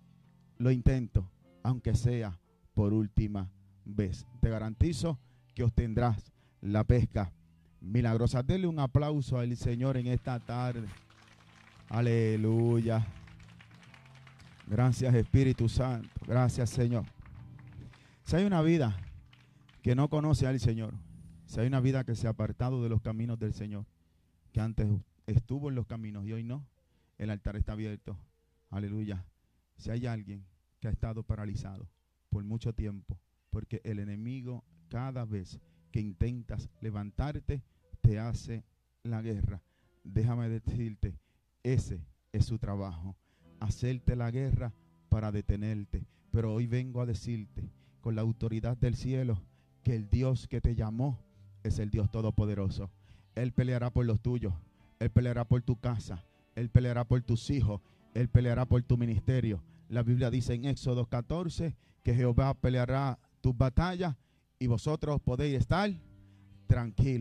[0.59, 1.31] lo intento,
[1.63, 2.41] aunque sea
[2.75, 3.51] por última
[3.85, 4.27] vez.
[4.41, 5.19] Te garantizo
[5.55, 7.33] que obtendrás la pesca
[7.81, 8.43] milagrosa.
[8.43, 10.87] Dele un aplauso al Señor en esta tarde.
[11.89, 13.07] Aleluya.
[14.67, 16.09] Gracias Espíritu Santo.
[16.27, 17.05] Gracias Señor.
[18.25, 18.97] Si hay una vida
[19.83, 20.95] que no conoce al Señor,
[21.47, 23.87] si hay una vida que se ha apartado de los caminos del Señor,
[24.53, 24.89] que antes
[25.27, 26.65] estuvo en los caminos y hoy no,
[27.19, 28.17] el altar está abierto.
[28.71, 29.25] Aleluya.
[29.77, 30.45] Si hay alguien
[30.79, 31.89] que ha estado paralizado
[32.29, 33.19] por mucho tiempo,
[33.51, 35.59] porque el enemigo cada vez
[35.91, 37.63] que intentas levantarte
[38.01, 38.65] te hace
[39.03, 39.63] la guerra.
[40.05, 41.19] Déjame decirte,
[41.63, 42.01] ese
[42.33, 43.17] es su trabajo
[43.61, 44.73] hacerte la guerra
[45.09, 46.07] para detenerte.
[46.33, 47.71] Pero hoy vengo a decirte
[48.01, 49.43] con la autoridad del cielo
[49.83, 51.19] que el Dios que te llamó
[51.63, 52.91] es el Dios todopoderoso.
[53.35, 54.55] Él peleará por los tuyos,
[54.99, 56.25] Él peleará por tu casa,
[56.55, 57.81] Él peleará por tus hijos,
[58.15, 59.63] Él peleará por tu ministerio.
[59.89, 64.17] La Biblia dice en Éxodo 14 que Jehová peleará tus batallas
[64.63, 65.91] y vosotros podéis estar
[66.67, 67.19] tranquilos.